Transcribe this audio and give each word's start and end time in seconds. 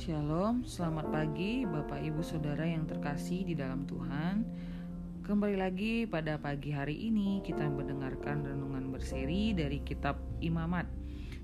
Shalom, 0.00 0.64
selamat 0.64 1.12
pagi 1.12 1.68
Bapak 1.68 2.00
Ibu 2.00 2.24
Saudara 2.24 2.64
yang 2.64 2.88
terkasih 2.88 3.44
di 3.44 3.52
dalam 3.52 3.84
Tuhan. 3.84 4.48
Kembali 5.20 5.60
lagi 5.60 6.08
pada 6.08 6.40
pagi 6.40 6.72
hari 6.72 6.96
ini 7.12 7.44
kita 7.44 7.68
mendengarkan 7.68 8.40
renungan 8.40 8.88
berseri 8.88 9.52
dari 9.52 9.84
kitab 9.84 10.16
Imamat. 10.40 10.88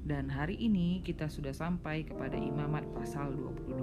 Dan 0.08 0.32
hari 0.32 0.56
ini 0.56 1.04
kita 1.04 1.28
sudah 1.28 1.52
sampai 1.52 2.08
kepada 2.08 2.40
Imamat 2.40 2.88
pasal 2.96 3.36
22. 3.36 3.76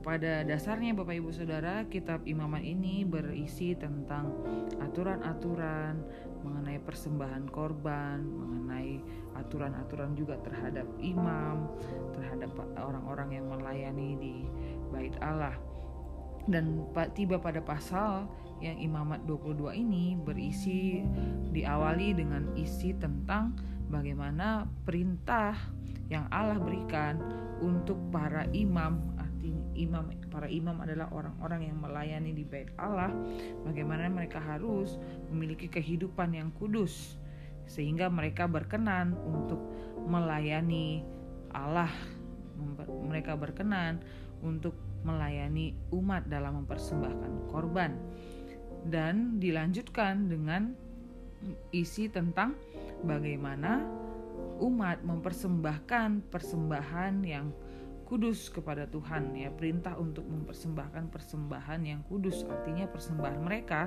Pada 0.00 0.40
dasarnya 0.48 0.96
Bapak 0.96 1.12
Ibu 1.12 1.28
Saudara, 1.28 1.84
kitab 1.84 2.24
Imamat 2.24 2.64
ini 2.64 3.04
berisi 3.04 3.76
tentang 3.76 4.32
aturan-aturan 4.80 6.00
mengenai 6.40 6.80
persembahan 6.80 7.44
korban, 7.52 8.24
mengenai 8.24 8.96
aturan-aturan 9.36 10.16
juga 10.16 10.40
terhadap 10.40 10.88
imam, 11.04 11.68
terhadap 12.16 12.48
orang-orang 12.80 13.36
yang 13.36 13.52
melayani 13.52 14.16
di 14.16 14.34
bait 14.88 15.12
Allah. 15.20 15.52
Dan 16.48 16.88
tiba 17.12 17.36
pada 17.36 17.60
pasal 17.60 18.24
yang 18.64 18.80
imamat 18.80 19.28
22 19.28 19.84
ini 19.84 20.16
berisi 20.16 21.04
diawali 21.52 22.16
dengan 22.16 22.56
isi 22.56 22.96
tentang 22.96 23.52
bagaimana 23.92 24.64
perintah 24.88 25.52
yang 26.08 26.24
Allah 26.32 26.56
berikan 26.56 27.20
untuk 27.60 28.00
para 28.08 28.48
imam 28.56 29.19
artinya 29.40 29.72
imam 29.72 30.04
para 30.28 30.48
imam 30.52 30.76
adalah 30.84 31.08
orang-orang 31.16 31.72
yang 31.72 31.80
melayani 31.80 32.36
di 32.36 32.44
bait 32.44 32.68
Allah 32.76 33.08
bagaimana 33.64 34.04
mereka 34.12 34.36
harus 34.36 35.00
memiliki 35.32 35.64
kehidupan 35.64 36.36
yang 36.36 36.52
kudus 36.60 37.16
sehingga 37.64 38.12
mereka 38.12 38.44
berkenan 38.50 39.16
untuk 39.24 39.62
melayani 40.04 41.06
Allah. 41.54 41.88
Mereka 42.82 43.38
berkenan 43.38 44.02
untuk 44.42 44.74
melayani 45.06 45.72
umat 45.94 46.26
dalam 46.26 46.66
mempersembahkan 46.66 47.46
korban. 47.48 47.94
Dan 48.90 49.38
dilanjutkan 49.38 50.26
dengan 50.26 50.74
isi 51.70 52.10
tentang 52.10 52.58
bagaimana 53.06 53.86
umat 54.60 55.00
mempersembahkan 55.06 56.28
persembahan 56.28 57.14
yang 57.22 57.54
kudus 58.10 58.50
kepada 58.50 58.90
Tuhan 58.90 59.38
ya. 59.38 59.54
Perintah 59.54 59.94
untuk 59.94 60.26
mempersembahkan 60.26 61.14
persembahan 61.14 61.80
yang 61.86 62.02
kudus 62.10 62.42
artinya 62.50 62.90
persembahan 62.90 63.38
mereka 63.38 63.86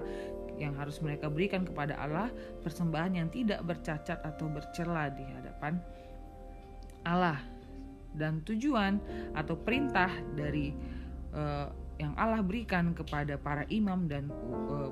yang 0.56 0.80
harus 0.80 1.04
mereka 1.04 1.28
berikan 1.28 1.68
kepada 1.68 2.00
Allah 2.00 2.32
persembahan 2.64 3.20
yang 3.20 3.28
tidak 3.28 3.60
bercacat 3.68 4.24
atau 4.24 4.48
bercela 4.48 5.12
di 5.12 5.28
hadapan 5.28 5.76
Allah. 7.04 7.44
Dan 8.16 8.40
tujuan 8.48 9.04
atau 9.36 9.60
perintah 9.60 10.08
dari 10.38 10.72
uh, 11.36 11.68
yang 12.00 12.16
Allah 12.16 12.40
berikan 12.40 12.96
kepada 12.96 13.36
para 13.36 13.68
imam 13.68 14.08
dan 14.08 14.32
uh, 14.32 14.88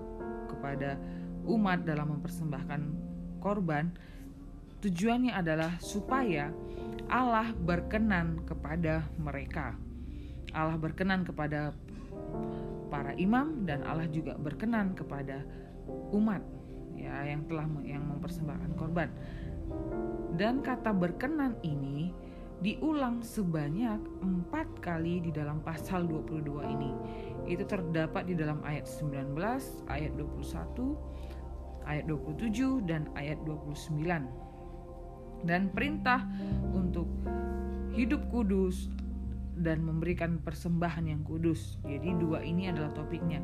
kepada 0.51 0.99
umat 1.47 1.87
dalam 1.87 2.19
mempersembahkan 2.19 2.81
korban 3.39 3.89
tujuannya 4.81 5.33
adalah 5.33 5.77
supaya 5.77 6.49
Allah 7.11 7.51
berkenan 7.51 8.39
kepada 8.47 9.03
mereka. 9.19 9.75
Allah 10.55 10.79
berkenan 10.79 11.27
kepada 11.27 11.75
para 12.87 13.11
imam 13.19 13.67
dan 13.67 13.83
Allah 13.83 14.07
juga 14.07 14.39
berkenan 14.39 14.95
kepada 14.95 15.43
umat 16.15 16.39
ya 16.95 17.27
yang 17.27 17.43
telah 17.51 17.67
yang 17.83 18.07
mempersembahkan 18.07 18.71
korban. 18.79 19.11
Dan 20.39 20.63
kata 20.63 20.95
berkenan 20.95 21.59
ini 21.67 22.15
diulang 22.63 23.19
sebanyak 23.19 23.99
empat 24.23 24.79
kali 24.79 25.19
di 25.19 25.35
dalam 25.35 25.59
pasal 25.59 26.07
22 26.07 26.63
ini. 26.63 26.91
Itu 27.43 27.67
terdapat 27.67 28.31
di 28.31 28.39
dalam 28.39 28.63
ayat 28.63 28.87
19, 28.87 29.35
ayat 29.91 30.15
21, 30.15 30.95
ayat 31.83 32.05
27, 32.07 32.87
dan 32.87 33.11
ayat 33.19 33.35
29 33.43 34.40
dan 35.45 35.69
perintah 35.73 36.25
untuk 36.71 37.09
hidup 37.91 38.23
kudus 38.31 38.87
dan 39.61 39.83
memberikan 39.83 40.41
persembahan 40.41 41.05
yang 41.05 41.21
kudus. 41.21 41.77
Jadi 41.85 42.15
dua 42.17 42.41
ini 42.41 42.71
adalah 42.71 42.89
topiknya. 42.95 43.43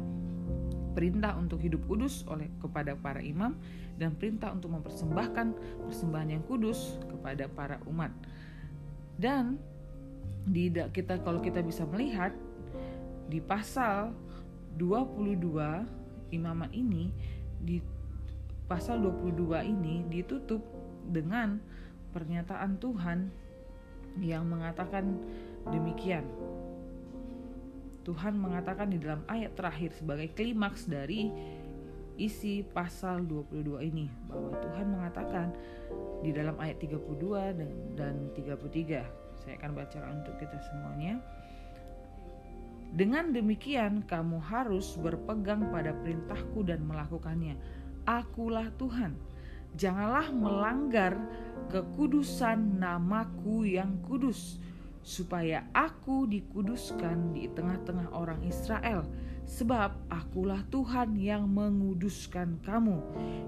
Perintah 0.98 1.38
untuk 1.38 1.62
hidup 1.62 1.86
kudus 1.86 2.26
oleh 2.26 2.50
kepada 2.58 2.98
para 2.98 3.22
imam 3.22 3.54
dan 4.02 4.18
perintah 4.18 4.50
untuk 4.50 4.74
mempersembahkan 4.74 5.54
persembahan 5.86 6.30
yang 6.34 6.44
kudus 6.50 6.98
kepada 7.06 7.46
para 7.46 7.78
umat. 7.86 8.10
Dan 9.14 9.62
di 10.48 10.74
kita 10.74 11.22
kalau 11.22 11.38
kita 11.44 11.62
bisa 11.62 11.86
melihat 11.86 12.34
di 13.28 13.44
pasal 13.44 14.16
22 14.80 16.34
imamat 16.34 16.72
ini 16.72 17.12
di 17.62 17.84
pasal 18.66 19.00
22 19.04 19.70
ini 19.70 20.08
ditutup 20.08 20.64
dengan 21.08 21.60
pernyataan 22.18 22.82
Tuhan 22.82 23.30
yang 24.18 24.50
mengatakan 24.50 25.22
demikian. 25.70 26.26
Tuhan 28.02 28.34
mengatakan 28.42 28.90
di 28.90 28.98
dalam 28.98 29.22
ayat 29.30 29.54
terakhir 29.54 29.94
sebagai 29.94 30.34
klimaks 30.34 30.90
dari 30.90 31.30
isi 32.18 32.66
pasal 32.66 33.22
22 33.30 33.78
ini 33.94 34.10
bahwa 34.26 34.58
Tuhan 34.58 34.88
mengatakan 34.90 35.54
di 36.26 36.34
dalam 36.34 36.58
ayat 36.58 36.82
32 36.82 37.54
dan, 37.54 37.72
dan 37.94 38.16
33. 38.34 39.38
Saya 39.38 39.54
akan 39.62 39.72
baca 39.78 40.00
untuk 40.10 40.34
kita 40.42 40.58
semuanya. 40.74 41.22
Dengan 42.98 43.30
demikian 43.30 44.02
kamu 44.10 44.42
harus 44.42 44.98
berpegang 44.98 45.70
pada 45.70 45.94
perintahku 45.94 46.66
dan 46.66 46.82
melakukannya. 46.88 47.54
Akulah 48.08 48.72
Tuhan 48.80 49.14
janganlah 49.76 50.32
melanggar 50.32 51.18
kekudusan 51.68 52.80
namaku 52.80 53.68
yang 53.68 54.00
kudus, 54.08 54.62
supaya 55.04 55.68
aku 55.72 56.28
dikuduskan 56.28 57.32
di 57.32 57.48
tengah-tengah 57.52 58.12
orang 58.12 58.44
Israel, 58.44 59.08
sebab 59.48 59.96
akulah 60.12 60.60
Tuhan 60.68 61.16
yang 61.16 61.48
menguduskan 61.48 62.60
kamu, 62.64 63.00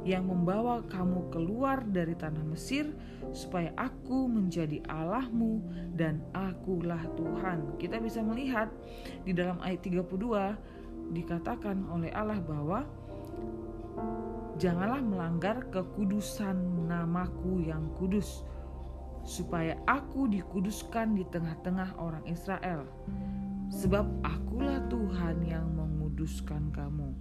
yang 0.08 0.28
membawa 0.28 0.80
kamu 0.88 1.28
keluar 1.28 1.84
dari 1.84 2.16
tanah 2.16 2.44
Mesir, 2.48 2.96
supaya 3.36 3.76
aku 3.76 4.32
menjadi 4.32 4.80
Allahmu 4.88 5.60
dan 6.00 6.24
akulah 6.32 7.04
Tuhan. 7.20 7.76
Kita 7.76 8.00
bisa 8.00 8.24
melihat 8.24 8.72
di 9.28 9.36
dalam 9.36 9.60
ayat 9.60 9.84
32 9.84 11.12
dikatakan 11.12 11.84
oleh 11.92 12.16
Allah 12.16 12.40
bahwa 12.40 12.88
Janganlah 14.60 15.00
melanggar 15.00 15.72
kekudusan 15.72 16.84
namaku 16.92 17.64
yang 17.64 17.88
kudus, 17.96 18.44
supaya 19.24 19.80
aku 19.88 20.28
dikuduskan 20.28 21.16
di 21.16 21.24
tengah-tengah 21.32 21.96
orang 21.96 22.28
Israel. 22.28 22.84
Sebab 23.72 24.04
akulah 24.28 24.84
Tuhan 24.92 25.48
yang 25.48 25.64
menguduskan 25.80 26.76
kamu. 26.76 27.16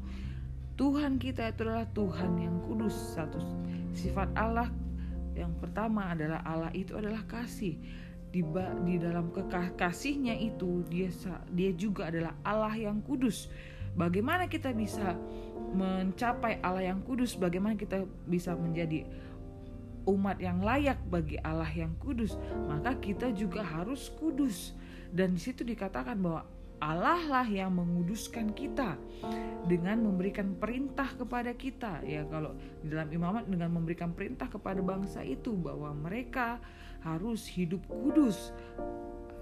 Tuhan 0.74 1.22
kita 1.22 1.54
itu 1.54 1.62
adalah 1.62 1.86
Tuhan 1.94 2.42
yang 2.42 2.58
kudus. 2.66 2.94
Satu 3.14 3.38
sifat 3.94 4.34
Allah 4.34 4.70
yang 5.38 5.54
pertama 5.62 6.10
adalah 6.10 6.42
Allah 6.42 6.74
itu 6.74 6.98
adalah 6.98 7.22
kasih. 7.30 7.78
Di, 8.28 8.44
di 8.84 9.00
dalam 9.00 9.32
kekasihnya 9.32 10.36
itu 10.36 10.84
dia 10.90 11.08
dia 11.54 11.70
juga 11.72 12.10
adalah 12.10 12.34
Allah 12.42 12.74
yang 12.74 12.98
kudus. 13.06 13.46
Bagaimana 13.98 14.46
kita 14.46 14.70
bisa 14.70 15.18
mencapai 15.74 16.60
Allah 16.64 16.92
yang 16.94 17.00
kudus, 17.04 17.36
bagaimana 17.36 17.76
kita 17.76 18.04
bisa 18.24 18.56
menjadi 18.56 19.04
umat 20.08 20.40
yang 20.40 20.64
layak 20.64 20.96
bagi 21.12 21.36
Allah 21.44 21.68
yang 21.68 21.92
kudus, 22.00 22.40
maka 22.64 22.96
kita 22.96 23.28
juga 23.36 23.60
harus 23.60 24.08
kudus. 24.16 24.72
Dan 25.12 25.36
di 25.36 25.40
situ 25.40 25.64
dikatakan 25.64 26.16
bahwa 26.16 26.48
Allah 26.78 27.18
lah 27.26 27.46
yang 27.46 27.74
menguduskan 27.74 28.54
kita 28.54 28.94
dengan 29.66 29.98
memberikan 29.98 30.54
perintah 30.54 31.10
kepada 31.10 31.50
kita. 31.52 32.06
Ya 32.06 32.22
kalau 32.30 32.54
di 32.80 32.94
dalam 32.94 33.10
imamat 33.10 33.50
dengan 33.50 33.74
memberikan 33.74 34.14
perintah 34.14 34.46
kepada 34.46 34.78
bangsa 34.78 35.26
itu 35.26 35.58
bahwa 35.58 35.90
mereka 35.90 36.62
harus 37.02 37.50
hidup 37.50 37.82
kudus. 37.90 38.54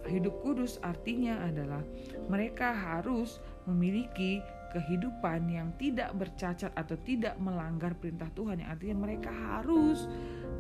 Hidup 0.09 0.41
kudus 0.41 0.81
artinya 0.81 1.45
adalah 1.45 1.85
mereka 2.31 2.73
harus 2.73 3.43
memiliki 3.69 4.41
kehidupan 4.77 5.49
yang 5.49 5.73
tidak 5.81 6.13
bercacat 6.13 6.69
atau 6.77 7.01
tidak 7.01 7.41
melanggar 7.41 7.97
perintah 7.97 8.29
Tuhan 8.37 8.61
yang 8.61 8.77
artinya 8.77 9.09
mereka 9.09 9.33
harus 9.33 10.05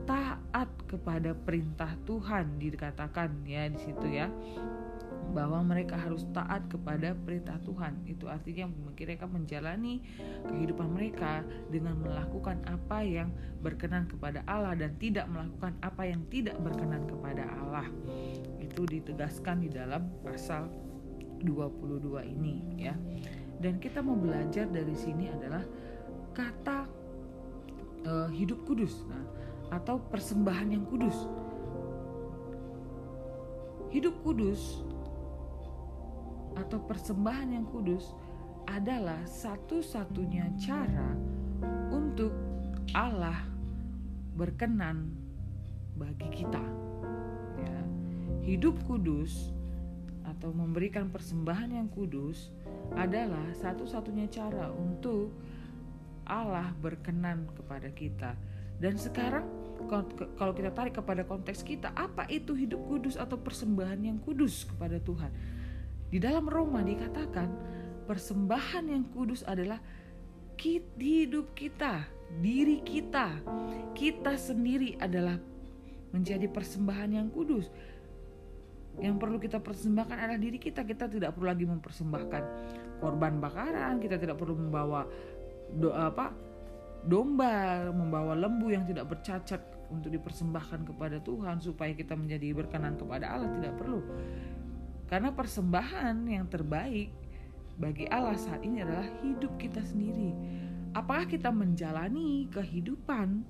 taat 0.08 0.72
kepada 0.88 1.36
perintah 1.36 1.92
Tuhan 2.08 2.56
dikatakan 2.56 3.44
ya 3.44 3.68
di 3.68 3.76
situ 3.76 4.06
ya 4.08 4.32
bahwa 5.36 5.60
mereka 5.60 5.98
harus 5.98 6.24
taat 6.30 6.64
kepada 6.70 7.12
perintah 7.12 7.58
Tuhan. 7.60 8.06
Itu 8.06 8.30
artinya 8.30 8.70
mereka 8.70 9.26
menjalani 9.26 10.00
kehidupan 10.46 10.96
mereka 10.96 11.42
dengan 11.68 11.98
melakukan 11.98 12.62
apa 12.64 13.02
yang 13.02 13.28
berkenan 13.60 14.06
kepada 14.06 14.46
Allah 14.46 14.78
dan 14.78 14.94
tidak 14.96 15.26
melakukan 15.26 15.74
apa 15.82 16.02
yang 16.06 16.22
tidak 16.30 16.56
berkenan 16.62 17.04
kepada 17.04 17.44
Allah. 17.58 17.86
Itu 18.62 18.86
ditegaskan 18.86 19.66
di 19.66 19.68
dalam 19.68 20.08
pasal 20.22 20.70
22 21.42 22.32
ini 22.32 22.56
ya. 22.80 22.94
Dan 23.56 23.80
kita 23.80 24.04
mau 24.04 24.16
belajar 24.16 24.68
dari 24.68 24.92
sini 24.92 25.32
adalah 25.32 25.64
kata 26.36 26.78
uh, 28.04 28.28
hidup 28.28 28.60
kudus 28.68 29.00
nah, 29.08 29.24
atau 29.72 29.96
persembahan 29.96 30.68
yang 30.76 30.84
kudus. 30.84 31.16
Hidup 33.88 34.20
kudus 34.20 34.84
atau 36.56 36.80
persembahan 36.84 37.56
yang 37.56 37.66
kudus 37.68 38.12
adalah 38.66 39.22
satu-satunya 39.24 40.52
cara 40.58 41.14
untuk 41.94 42.34
Allah 42.92 43.46
berkenan 44.36 45.08
bagi 45.96 46.28
kita. 46.44 46.64
Ya. 47.56 47.78
Hidup 48.44 48.76
kudus 48.84 49.55
atau 50.36 50.52
memberikan 50.52 51.08
persembahan 51.08 51.72
yang 51.72 51.88
kudus 51.88 52.52
adalah 52.92 53.50
satu-satunya 53.56 54.28
cara 54.28 54.68
untuk 54.70 55.32
Allah 56.28 56.70
berkenan 56.76 57.48
kepada 57.56 57.88
kita. 57.88 58.36
Dan 58.76 59.00
sekarang 59.00 59.48
kalau 60.36 60.52
kita 60.52 60.72
tarik 60.72 61.00
kepada 61.00 61.24
konteks 61.24 61.64
kita, 61.64 61.92
apa 61.96 62.28
itu 62.28 62.52
hidup 62.52 62.84
kudus 62.84 63.16
atau 63.16 63.40
persembahan 63.40 64.00
yang 64.04 64.18
kudus 64.20 64.68
kepada 64.68 65.00
Tuhan? 65.00 65.32
Di 66.12 66.20
dalam 66.20 66.44
Roma 66.44 66.84
dikatakan 66.84 67.48
persembahan 68.04 68.92
yang 68.92 69.04
kudus 69.10 69.42
adalah 69.42 69.80
hidup 70.96 71.52
kita, 71.52 72.04
diri 72.40 72.80
kita. 72.84 73.40
Kita 73.92 74.36
sendiri 74.36 74.96
adalah 75.00 75.36
menjadi 76.12 76.48
persembahan 76.48 77.10
yang 77.12 77.28
kudus. 77.28 77.68
Yang 78.96 79.16
perlu 79.20 79.36
kita 79.36 79.58
persembahkan 79.60 80.16
adalah 80.16 80.40
diri 80.40 80.56
kita. 80.56 80.84
Kita 80.84 81.08
tidak 81.10 81.36
perlu 81.36 81.52
lagi 81.52 81.68
mempersembahkan 81.68 82.42
korban 83.00 83.36
bakaran, 83.38 84.00
kita 84.00 84.16
tidak 84.16 84.40
perlu 84.40 84.56
membawa 84.56 85.04
doa 85.76 86.08
apa? 86.12 86.26
domba, 87.06 87.86
membawa 87.94 88.34
lembu 88.34 88.74
yang 88.74 88.82
tidak 88.82 89.06
bercacat 89.06 89.62
untuk 89.94 90.10
dipersembahkan 90.10 90.90
kepada 90.90 91.22
Tuhan 91.22 91.62
supaya 91.62 91.94
kita 91.94 92.18
menjadi 92.18 92.50
berkenan 92.50 92.98
kepada 92.98 93.30
Allah 93.30 93.46
tidak 93.54 93.78
perlu 93.78 94.02
karena 95.06 95.30
persembahan 95.30 96.26
yang 96.26 96.50
terbaik 96.50 97.14
bagi 97.78 98.10
Allah 98.10 98.34
saat 98.34 98.66
ini 98.66 98.82
adalah 98.82 99.06
hidup 99.22 99.54
kita 99.54 99.78
sendiri. 99.84 100.34
Apakah 100.96 101.30
kita 101.30 101.52
menjalani 101.54 102.50
kehidupan 102.50 103.44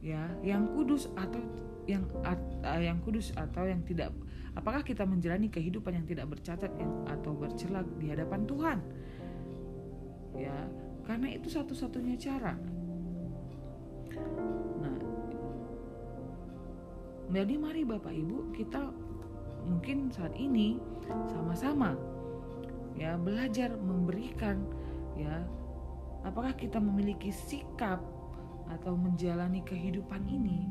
ya 0.00 0.32
yang 0.42 0.66
kudus 0.74 1.06
atau 1.14 1.38
yang 1.84 2.02
uh, 2.24 2.80
yang 2.80 2.98
kudus 3.04 3.30
atau 3.36 3.68
yang 3.68 3.84
tidak 3.84 4.10
apakah 4.54 4.82
kita 4.82 5.06
menjalani 5.06 5.50
kehidupan 5.50 6.02
yang 6.02 6.06
tidak 6.06 6.26
bercacat 6.30 6.70
yang 6.78 6.92
atau 7.06 7.34
bercelak 7.34 7.86
di 7.98 8.10
hadapan 8.10 8.40
Tuhan? 8.46 8.78
Ya 10.34 10.56
karena 11.06 11.34
itu 11.34 11.50
satu-satunya 11.50 12.14
cara. 12.18 12.54
Nah 14.78 14.96
jadi 17.30 17.54
mari 17.58 17.86
Bapak 17.86 18.10
Ibu 18.10 18.54
kita 18.54 18.90
mungkin 19.66 20.10
saat 20.10 20.34
ini 20.34 20.80
sama-sama 21.30 21.94
ya 22.98 23.14
belajar 23.14 23.70
memberikan 23.78 24.66
ya 25.14 25.46
apakah 26.26 26.52
kita 26.56 26.76
memiliki 26.82 27.30
sikap 27.30 28.02
atau 28.70 28.94
menjalani 28.94 29.62
kehidupan 29.66 30.22
ini 30.30 30.66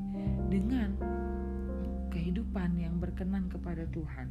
dengan 0.48 0.96
kehidupan 2.30 2.78
yang 2.78 3.02
berkenan 3.02 3.50
kepada 3.50 3.90
Tuhan. 3.90 4.30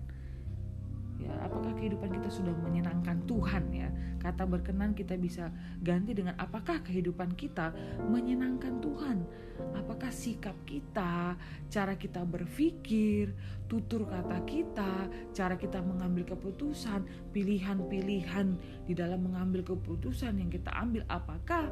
Ya 1.18 1.34
apakah 1.42 1.74
kehidupan 1.74 2.14
kita 2.14 2.30
sudah 2.30 2.54
menyenangkan 2.62 3.26
Tuhan 3.26 3.74
ya? 3.74 3.90
Kata 4.22 4.46
berkenan 4.46 4.94
kita 4.94 5.18
bisa 5.18 5.50
ganti 5.82 6.14
dengan 6.14 6.38
apakah 6.38 6.78
kehidupan 6.86 7.34
kita 7.34 7.74
menyenangkan 8.06 8.78
Tuhan? 8.78 9.26
Apakah 9.74 10.14
sikap 10.14 10.54
kita 10.62 11.34
cara 11.66 11.98
kita 11.98 12.22
berpikir 12.22 13.34
tutur 13.66 14.06
kata 14.06 14.46
kita 14.46 15.10
cara 15.34 15.58
kita 15.58 15.82
mengambil 15.82 16.22
keputusan 16.22 17.02
pilihan-pilihan 17.34 18.54
di 18.86 18.94
dalam 18.94 19.26
mengambil 19.26 19.66
keputusan 19.66 20.38
yang 20.38 20.54
kita 20.54 20.70
ambil 20.70 21.02
apakah 21.10 21.66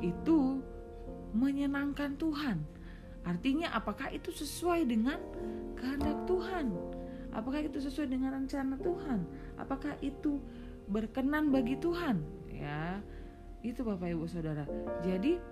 itu 0.00 0.64
menyenangkan 1.36 2.16
Tuhan 2.16 2.64
artinya 3.24 3.72
apakah 3.72 4.12
itu 4.12 4.30
sesuai 4.30 4.84
dengan 4.84 5.18
kehendak 5.74 6.28
Tuhan 6.28 6.70
Apakah 7.34 7.66
itu 7.66 7.82
sesuai 7.82 8.14
dengan 8.14 8.30
rencana 8.30 8.78
Tuhan? 8.78 9.26
Apakah 9.58 9.98
itu 9.98 10.38
berkenan 10.86 11.50
bagi 11.50 11.74
Tuhan? 11.82 12.22
Ya, 12.54 13.02
itu 13.66 13.82
Bapak 13.82 14.14
Ibu 14.14 14.30
Saudara. 14.30 14.62
Jadi 15.02 15.42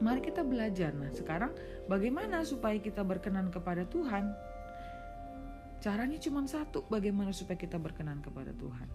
mari 0.00 0.24
kita 0.24 0.40
belajar. 0.40 0.96
Nah, 0.96 1.12
sekarang 1.12 1.52
bagaimana 1.84 2.40
supaya 2.40 2.80
kita 2.80 3.04
berkenan 3.04 3.52
kepada 3.52 3.84
Tuhan? 3.84 4.32
Caranya 5.80 6.16
cuma 6.20 6.44
satu, 6.44 6.84
bagaimana 6.88 7.32
supaya 7.36 7.56
kita 7.56 7.76
berkenan 7.76 8.24
kepada 8.24 8.52
Tuhan. 8.56 8.88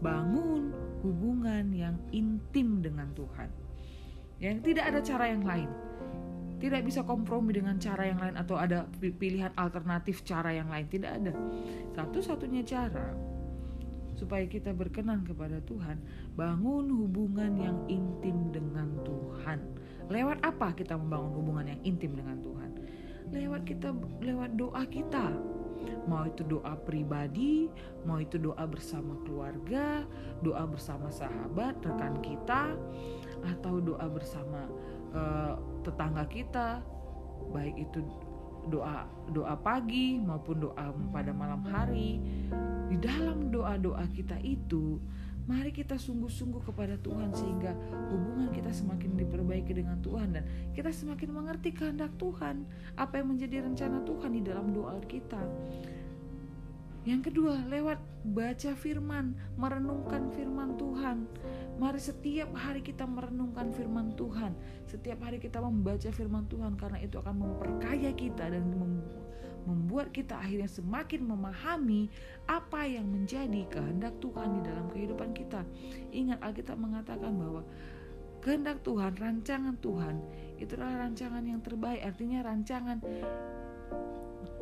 Bangun 0.00 0.72
hubungan 1.04 1.72
yang 1.76 1.96
intim 2.12 2.80
dengan 2.80 3.12
Tuhan. 3.12 3.52
Yang 4.40 4.72
tidak 4.72 4.84
ada 4.92 5.00
cara 5.04 5.24
yang 5.28 5.44
lain 5.44 5.68
tidak 6.64 6.80
bisa 6.88 7.04
kompromi 7.04 7.52
dengan 7.52 7.76
cara 7.76 8.08
yang 8.08 8.16
lain 8.16 8.40
atau 8.40 8.56
ada 8.56 8.88
pilihan 8.96 9.52
alternatif 9.52 10.24
cara 10.24 10.48
yang 10.48 10.72
lain. 10.72 10.88
Tidak 10.88 11.12
ada. 11.12 11.32
Satu-satunya 11.92 12.64
cara 12.64 13.12
supaya 14.16 14.48
kita 14.48 14.72
berkenan 14.72 15.28
kepada 15.28 15.60
Tuhan 15.68 16.00
bangun 16.32 16.88
hubungan 16.88 17.52
yang 17.60 17.76
intim 17.92 18.48
dengan 18.48 18.96
Tuhan. 19.04 19.60
Lewat 20.08 20.40
apa 20.40 20.72
kita 20.72 20.96
membangun 20.96 21.36
hubungan 21.36 21.68
yang 21.68 21.80
intim 21.84 22.16
dengan 22.16 22.40
Tuhan? 22.40 22.70
Lewat 23.28 23.68
kita 23.68 23.92
lewat 24.24 24.56
doa 24.56 24.88
kita. 24.88 25.36
Mau 26.08 26.24
itu 26.24 26.48
doa 26.48 26.80
pribadi, 26.80 27.68
mau 28.08 28.16
itu 28.16 28.40
doa 28.40 28.64
bersama 28.64 29.20
keluarga, 29.20 30.08
doa 30.40 30.64
bersama 30.64 31.12
sahabat, 31.12 31.76
rekan 31.84 32.24
kita, 32.24 32.72
atau 33.44 33.84
doa 33.84 34.08
bersama 34.08 34.64
uh, 35.14 35.54
tetangga 35.86 36.26
kita 36.28 36.82
baik 37.54 37.88
itu 37.88 38.02
doa 38.68 39.04
doa 39.28 39.54
pagi 39.60 40.16
maupun 40.16 40.68
doa 40.68 40.92
pada 41.12 41.32
malam 41.36 41.60
hari 41.68 42.20
di 42.88 42.96
dalam 42.96 43.52
doa-doa 43.52 44.08
kita 44.16 44.40
itu 44.40 44.96
mari 45.44 45.68
kita 45.68 46.00
sungguh-sungguh 46.00 46.64
kepada 46.64 46.96
Tuhan 47.04 47.28
sehingga 47.36 47.76
hubungan 48.08 48.48
kita 48.48 48.72
semakin 48.72 49.12
diperbaiki 49.20 49.76
dengan 49.76 50.00
Tuhan 50.00 50.40
dan 50.40 50.44
kita 50.72 50.88
semakin 50.88 51.28
mengerti 51.36 51.76
kehendak 51.76 52.16
Tuhan 52.16 52.64
apa 52.96 53.20
yang 53.20 53.36
menjadi 53.36 53.60
rencana 53.68 54.00
Tuhan 54.08 54.30
di 54.32 54.40
dalam 54.40 54.72
doa 54.72 54.96
kita 55.04 55.44
yang 57.04 57.20
kedua, 57.20 57.60
lewat 57.68 58.00
baca 58.32 58.72
firman, 58.72 59.36
merenungkan 59.60 60.32
firman 60.32 60.80
Tuhan. 60.80 61.28
Mari 61.74 61.98
setiap 61.98 62.54
hari 62.54 62.86
kita 62.86 63.02
merenungkan 63.02 63.74
firman 63.74 64.14
Tuhan. 64.14 64.54
Setiap 64.86 65.26
hari 65.26 65.42
kita 65.42 65.58
membaca 65.58 66.06
firman 66.14 66.46
Tuhan 66.46 66.78
karena 66.78 67.02
itu 67.02 67.18
akan 67.18 67.34
memperkaya 67.34 68.14
kita 68.14 68.46
dan 68.46 68.62
membuat 69.66 70.14
kita 70.14 70.38
akhirnya 70.38 70.70
semakin 70.70 71.26
memahami 71.26 72.06
apa 72.46 72.86
yang 72.86 73.10
menjadi 73.10 73.66
kehendak 73.66 74.14
Tuhan 74.22 74.60
di 74.60 74.60
dalam 74.62 74.86
kehidupan 74.92 75.34
kita. 75.34 75.66
Ingat 76.14 76.38
Alkitab 76.46 76.78
mengatakan 76.78 77.32
bahwa 77.34 77.66
kehendak 78.38 78.78
Tuhan, 78.86 79.18
rancangan 79.18 79.74
Tuhan 79.82 80.20
itu 80.62 80.78
adalah 80.78 81.10
rancangan 81.10 81.42
yang 81.42 81.58
terbaik. 81.58 82.06
Artinya 82.06 82.38
rancangan 82.46 82.98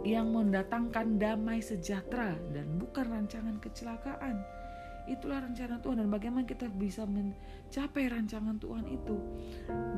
yang 0.02 0.32
mendatangkan 0.32 1.20
damai 1.20 1.60
sejahtera 1.60 2.34
dan 2.56 2.80
bukan 2.80 3.06
rancangan 3.06 3.60
kecelakaan. 3.60 4.61
Itulah 5.10 5.42
rencana 5.42 5.82
Tuhan 5.82 5.98
dan 5.98 6.08
bagaimana 6.08 6.44
kita 6.46 6.70
bisa 6.70 7.02
mencapai 7.02 8.06
rancangan 8.06 8.56
Tuhan 8.62 8.86
itu. 8.86 9.16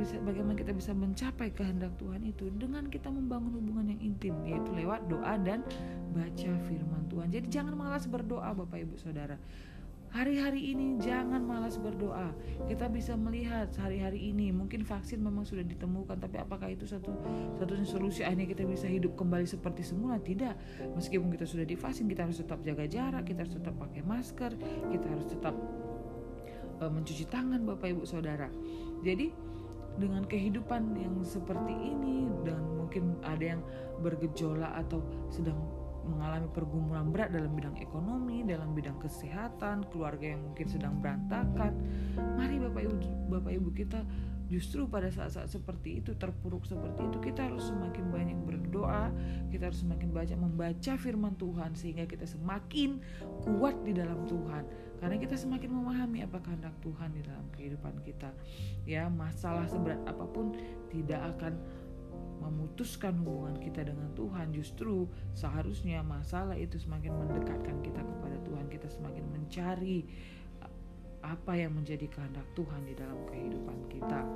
Bisa 0.01 0.17
bagaimana 0.25 0.57
kita 0.57 0.73
bisa 0.73 0.97
mencapai 0.97 1.53
kehendak 1.53 1.93
Tuhan 2.01 2.25
itu 2.25 2.49
dengan 2.57 2.89
kita 2.89 3.13
membangun 3.13 3.61
hubungan 3.61 3.93
yang 3.93 4.01
intim 4.01 4.35
yaitu 4.49 4.71
lewat 4.73 5.05
doa 5.09 5.37
dan 5.41 5.61
baca 6.17 6.51
firman 6.71 7.05
Tuhan. 7.13 7.29
Jadi 7.29 7.47
jangan 7.53 7.75
malas 7.77 8.09
berdoa 8.09 8.51
Bapak 8.57 8.81
Ibu 8.81 8.97
Saudara. 8.97 9.37
Hari-hari 10.15 10.71
ini 10.71 10.95
jangan 11.03 11.43
malas 11.43 11.75
berdoa. 11.75 12.31
Kita 12.71 12.87
bisa 12.87 13.19
melihat 13.19 13.67
hari-hari 13.75 14.31
ini 14.31 14.55
mungkin 14.55 14.87
vaksin 14.87 15.19
memang 15.19 15.43
sudah 15.43 15.67
ditemukan, 15.67 16.23
tapi 16.23 16.39
apakah 16.39 16.71
itu 16.71 16.87
satu 16.87 17.11
satunya 17.59 17.83
solusi 17.83 18.23
akhirnya 18.23 18.47
kita 18.47 18.63
bisa 18.63 18.87
hidup 18.87 19.19
kembali 19.19 19.43
seperti 19.43 19.83
semula? 19.83 20.23
Tidak. 20.23 20.87
Meskipun 20.95 21.35
kita 21.35 21.51
sudah 21.51 21.67
divaksin, 21.67 22.07
kita 22.07 22.31
harus 22.31 22.39
tetap 22.39 22.63
jaga 22.63 22.87
jarak, 22.87 23.27
kita 23.27 23.43
harus 23.43 23.59
tetap 23.59 23.75
pakai 23.75 24.03
masker, 24.07 24.55
kita 24.95 25.07
harus 25.11 25.27
tetap 25.27 25.55
uh, 26.79 26.91
mencuci 26.95 27.27
tangan, 27.27 27.67
Bapak 27.67 27.91
Ibu 27.91 28.07
Saudara. 28.07 28.47
Jadi 29.03 29.35
dengan 29.99 30.23
kehidupan 30.23 30.95
yang 30.95 31.27
seperti 31.27 31.75
ini 31.75 32.31
dan 32.47 32.63
mungkin 32.79 33.19
ada 33.27 33.59
yang 33.59 33.63
bergejolak 33.99 34.79
atau 34.87 35.03
sedang 35.27 35.59
mengalami 36.05 36.49
pergumulan 36.53 37.09
berat 37.11 37.33
dalam 37.33 37.53
bidang 37.57 37.77
ekonomi, 37.81 38.45
dalam 38.45 38.77
bidang 38.77 39.01
kesehatan, 39.01 39.89
keluarga 39.89 40.37
yang 40.37 40.43
mungkin 40.45 40.67
sedang 40.69 41.01
berantakan. 41.01 41.73
Mari 42.37 42.61
Bapak 42.61 42.83
Ibu 42.85 42.97
Bapak 43.33 43.53
Ibu 43.53 43.71
kita 43.73 44.01
justru 44.45 44.85
pada 44.85 45.09
saat-saat 45.09 45.49
seperti 45.49 46.05
itu 46.05 46.13
terpuruk 46.21 46.69
seperti 46.69 47.01
itu 47.09 47.19
kita 47.19 47.49
harus 47.49 47.73
semakin 47.73 48.05
banyak 48.13 48.39
berdoa, 48.45 49.09
kita 49.49 49.73
harus 49.73 49.81
semakin 49.81 50.11
banyak 50.13 50.39
membaca 50.39 50.93
firman 51.01 51.35
Tuhan 51.41 51.73
sehingga 51.73 52.05
kita 52.05 52.29
semakin 52.29 53.01
kuat 53.43 53.81
di 53.83 53.97
dalam 53.97 54.29
Tuhan. 54.29 54.65
Karena 55.01 55.21
kita 55.21 55.37
semakin 55.37 55.69
memahami 55.69 56.25
apa 56.25 56.41
kehendak 56.41 56.73
Tuhan 56.81 57.13
di 57.13 57.21
dalam 57.25 57.45
kehidupan 57.53 58.01
kita. 58.05 58.33
Ya, 58.89 59.09
masalah 59.13 59.69
seberat 59.69 60.01
apa 60.09 60.25
pun 60.25 60.57
tidak 60.89 61.21
akan 61.37 61.61
memutuskan 62.45 63.17
hubungan 63.25 63.57
kita 63.57 63.89
dengan 63.89 64.13
Tuhan 64.13 64.53
justru 64.53 65.09
seharusnya 65.33 66.05
masalah 66.05 66.55
itu 66.55 66.77
semakin 66.77 67.17
mendekatkan 67.17 67.81
kita 67.81 68.01
kepada 68.05 68.37
Tuhan 68.45 68.67
kita 68.69 68.89
semakin 68.93 69.25
mencari 69.33 70.05
apa 71.25 71.57
yang 71.57 71.73
menjadi 71.73 72.05
kehendak 72.05 72.45
Tuhan 72.53 72.85
di 72.85 72.93
dalam 72.93 73.17
kehidupan 73.25 73.89
kita. 73.89 74.29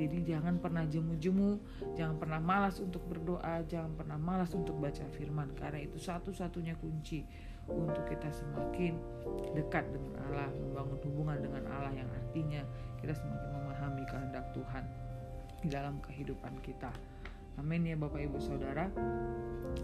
Jadi 0.00 0.24
jangan 0.24 0.56
pernah 0.56 0.88
jemu-jemu, 0.88 1.60
jangan 2.00 2.16
pernah 2.16 2.40
malas 2.40 2.80
untuk 2.80 3.04
berdoa, 3.04 3.60
jangan 3.68 3.92
pernah 3.92 4.16
malas 4.16 4.56
untuk 4.56 4.80
baca 4.80 5.04
firman 5.12 5.52
karena 5.52 5.84
itu 5.84 6.00
satu-satunya 6.00 6.80
kunci 6.80 7.28
untuk 7.68 8.08
kita 8.08 8.32
semakin 8.32 8.96
dekat 9.52 9.84
dengan 9.92 10.16
Allah, 10.28 10.48
membangun 10.56 11.00
hubungan 11.12 11.38
dengan 11.44 11.62
Allah 11.68 11.92
yang 11.92 12.08
artinya 12.08 12.64
kita 13.04 13.12
semakin 13.12 13.50
memahami 13.60 14.04
kehendak 14.08 14.44
Tuhan 14.56 14.84
di 15.60 15.68
dalam 15.68 16.00
kehidupan 16.00 16.56
kita. 16.64 16.92
Amin 17.58 17.86
ya 17.86 17.94
Bapak 17.94 18.20
Ibu 18.20 18.38
Saudara. 18.42 18.90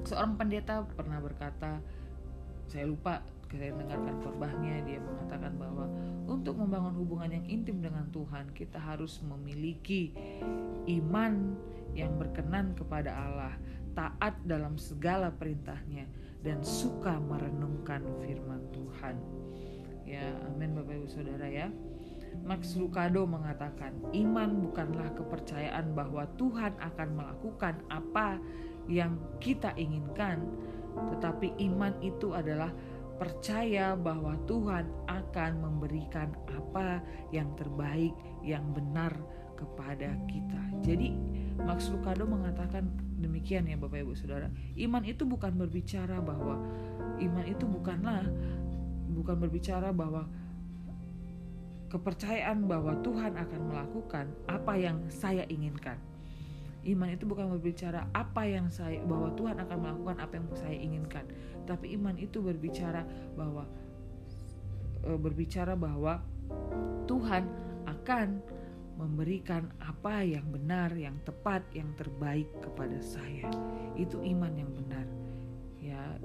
Seorang 0.06 0.34
pendeta 0.38 0.82
pernah 0.94 1.18
berkata, 1.22 1.78
saya 2.70 2.86
lupa 2.86 3.22
saya 3.50 3.74
dengarkan 3.74 4.14
khotbahnya 4.22 4.78
dia 4.86 5.02
mengatakan 5.02 5.58
bahwa 5.58 5.90
untuk 6.30 6.54
membangun 6.54 6.94
hubungan 7.02 7.34
yang 7.34 7.46
intim 7.50 7.82
dengan 7.82 8.06
Tuhan 8.14 8.54
kita 8.54 8.78
harus 8.78 9.18
memiliki 9.26 10.14
iman 10.86 11.58
yang 11.98 12.14
berkenan 12.14 12.78
kepada 12.78 13.10
Allah, 13.10 13.54
taat 13.98 14.38
dalam 14.46 14.78
segala 14.78 15.34
perintahnya 15.34 16.06
dan 16.46 16.62
suka 16.62 17.18
merenungkan 17.18 18.06
firman 18.22 18.62
Tuhan. 18.70 19.18
Ya, 20.06 20.30
amin 20.46 20.78
Bapak 20.78 20.94
Ibu 21.02 21.08
Saudara 21.10 21.50
ya. 21.50 21.66
Max 22.42 22.74
Lucado 22.74 23.26
mengatakan, 23.28 23.94
iman 24.10 24.64
bukanlah 24.70 25.12
kepercayaan 25.14 25.94
bahwa 25.94 26.26
Tuhan 26.34 26.74
akan 26.78 27.08
melakukan 27.14 27.78
apa 27.92 28.40
yang 28.90 29.20
kita 29.38 29.70
inginkan, 29.78 30.42
tetapi 31.14 31.54
iman 31.70 31.94
itu 32.02 32.34
adalah 32.34 32.74
percaya 33.20 33.92
bahwa 33.94 34.32
Tuhan 34.48 34.88
akan 35.06 35.50
memberikan 35.60 36.32
apa 36.48 37.04
yang 37.30 37.52
terbaik, 37.54 38.16
yang 38.40 38.64
benar 38.72 39.12
kepada 39.60 40.16
kita. 40.24 40.62
Jadi 40.80 41.12
Max 41.60 41.92
Lucado 41.92 42.24
mengatakan 42.24 42.88
demikian 43.20 43.68
ya 43.68 43.76
Bapak 43.76 44.00
Ibu 44.00 44.16
Saudara. 44.16 44.48
Iman 44.80 45.04
itu 45.04 45.28
bukan 45.28 45.52
berbicara 45.52 46.16
bahwa 46.24 46.56
iman 47.20 47.44
itu 47.44 47.68
bukanlah 47.68 48.24
bukan 49.12 49.36
berbicara 49.36 49.92
bahwa 49.92 50.24
kepercayaan 51.90 52.70
bahwa 52.70 52.94
Tuhan 53.02 53.34
akan 53.34 53.60
melakukan 53.66 54.30
apa 54.46 54.78
yang 54.78 55.02
saya 55.10 55.42
inginkan. 55.50 55.98
Iman 56.80 57.12
itu 57.12 57.28
bukan 57.28 57.52
berbicara 57.52 58.08
apa 58.16 58.48
yang 58.48 58.72
saya 58.72 59.04
bahwa 59.04 59.34
Tuhan 59.36 59.60
akan 59.60 59.76
melakukan 59.76 60.16
apa 60.16 60.32
yang 60.40 60.46
saya 60.56 60.78
inginkan, 60.80 61.28
tapi 61.68 61.92
iman 61.92 62.16
itu 62.16 62.40
berbicara 62.40 63.04
bahwa 63.36 63.68
e, 65.04 65.12
berbicara 65.12 65.76
bahwa 65.76 66.24
Tuhan 67.04 67.44
akan 67.84 68.40
memberikan 68.96 69.68
apa 69.80 70.24
yang 70.24 70.48
benar, 70.48 70.92
yang 70.96 71.20
tepat, 71.28 71.60
yang 71.76 71.92
terbaik 72.00 72.48
kepada 72.64 72.96
saya. 73.04 73.48
Itu 73.96 74.24
iman 74.24 74.52
yang 74.56 74.72
benar. 74.72 75.04
Ya. 75.80 76.16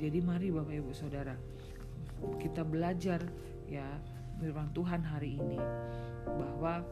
Jadi 0.00 0.24
mari 0.24 0.48
Bapak 0.52 0.72
Ibu 0.72 0.92
Saudara, 0.92 1.36
kita 2.40 2.64
belajar 2.64 3.24
ya 3.68 3.84
firman 4.38 4.70
Tuhan 4.70 5.02
hari 5.02 5.34
ini 5.34 5.58
bahwa 6.24 6.86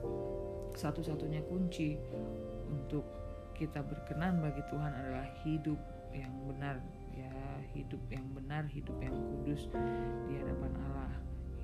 satu-satunya 0.75 1.47
kunci 1.47 1.95
untuk 2.69 3.07
kita 3.57 3.81
berkenan 3.81 4.43
bagi 4.45 4.61
Tuhan 4.69 4.93
adalah 4.93 5.26
hidup 5.47 5.81
yang 6.12 6.35
benar 6.45 6.76
ya 7.17 7.33
hidup 7.73 8.03
yang 8.12 8.26
benar 8.37 8.69
hidup 8.69 8.93
yang 9.00 9.15
kudus 9.15 9.71
di 10.29 10.37
hadapan 10.37 10.73
Allah. 10.91 11.12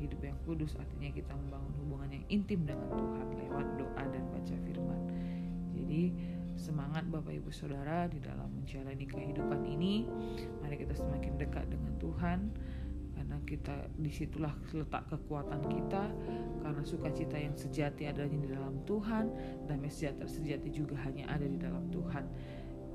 Hidup 0.00 0.18
yang 0.24 0.38
kudus 0.42 0.74
artinya 0.80 1.14
kita 1.14 1.30
membangun 1.30 1.74
hubungan 1.84 2.10
yang 2.10 2.24
intim 2.26 2.66
dengan 2.66 2.88
Tuhan 2.90 3.26
lewat 3.38 3.66
doa 3.78 4.04
dan 4.10 4.24
baca 4.34 4.54
firman. 4.66 5.00
Jadi 5.76 6.02
semangat 6.58 7.06
Bapak 7.06 7.38
Ibu 7.38 7.50
Saudara 7.54 8.10
di 8.10 8.18
dalam 8.18 8.50
menjalani 8.50 9.04
kehidupan 9.06 9.62
ini. 9.68 10.08
Mari 10.64 10.80
kita 10.80 10.96
semakin 10.96 11.38
dekat 11.38 11.70
dengan 11.70 11.92
Tuhan 12.02 12.38
karena 13.32 13.48
kita 13.48 13.88
di 13.96 14.12
situlah 14.12 14.52
letak 14.76 15.08
kekuatan 15.08 15.64
kita 15.64 16.04
karena 16.60 16.82
sukacita 16.84 17.40
yang 17.40 17.56
sejati 17.56 18.04
adanya 18.04 18.44
di 18.44 18.48
dalam 18.52 18.84
Tuhan 18.84 19.24
damai 19.64 19.88
sejahtera 19.88 20.28
sejati 20.28 20.68
juga 20.68 21.00
hanya 21.00 21.32
ada 21.32 21.48
di 21.48 21.56
dalam 21.56 21.88
Tuhan. 21.88 22.28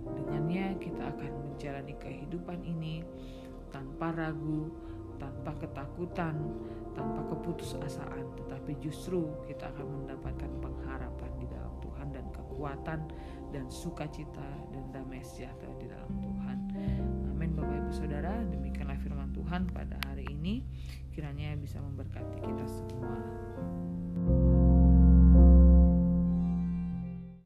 Dengannya 0.05 0.77
kita 0.77 1.09
akan 1.09 1.31
menjalani 1.41 1.97
kehidupan 1.97 2.61
ini 2.69 3.01
tanpa 3.73 4.13
ragu 4.13 4.69
tanpa 5.17 5.57
ketakutan 5.57 6.37
tanpa 6.93 7.25
keputusasaan. 7.33 8.37
Tetapi 8.37 8.77
justru 8.77 9.25
kita 9.49 9.73
akan 9.73 9.89
mendapatkan 9.89 10.53
pengharapan 10.61 11.31
di 11.41 11.49
dalam 11.49 11.73
Tuhan 11.81 12.13
dan 12.13 12.29
kekuatan 12.29 12.99
dan 13.49 13.65
sukacita 13.73 14.45
dan 14.69 14.85
damai 14.93 15.25
sejahtera 15.25 15.73
di 15.81 15.89
dalam 15.89 16.13
Tuhan. 16.21 16.57
Amin 17.33 17.57
Bapak 17.57 17.73
Ibu 17.73 17.91
Saudara. 17.93 18.37
Demikianlah 18.53 18.97
firman 19.01 19.33
Tuhan 19.33 19.69
pada 19.73 19.97
ini 20.47 20.63
kiranya 21.11 21.59
bisa 21.59 21.75
memberkati 21.83 22.39
kita 22.39 22.65
semua. 22.71 23.19